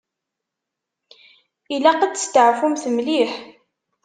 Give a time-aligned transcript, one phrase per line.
[1.75, 3.31] Ilaq ad testeɛfumt mliḥ.